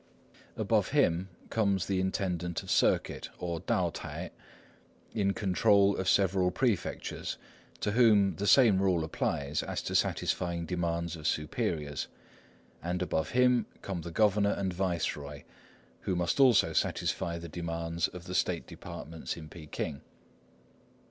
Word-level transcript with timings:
Above 0.57 0.87
him 0.87 1.29
comes 1.51 1.85
the 1.85 1.99
intendant 2.01 2.63
of 2.63 2.71
circuit, 2.71 3.29
or 3.37 3.59
Tao 3.59 3.91
t'ai, 3.91 4.31
in 5.13 5.31
control 5.33 5.95
of 5.95 6.09
several 6.09 6.49
prefectures, 6.49 7.37
to 7.81 7.91
whom 7.91 8.35
the 8.37 8.47
same 8.47 8.81
rule 8.81 9.03
applies 9.03 9.61
as 9.61 9.79
to 9.83 9.93
satisfying 9.93 10.65
demands 10.65 11.15
of 11.15 11.27
superiors; 11.27 12.07
and 12.81 13.03
above 13.03 13.29
him 13.37 13.67
come 13.83 14.01
the 14.01 14.09
governor 14.09 14.53
and 14.57 14.73
viceroy, 14.73 15.43
who 15.99 16.15
must 16.15 16.39
also 16.39 16.73
satisfy 16.73 17.37
the 17.37 17.47
demands 17.47 18.07
of 18.07 18.23
the 18.23 18.33
state 18.33 18.65
departments 18.65 19.37
in 19.37 19.49
Peking. 19.49 20.01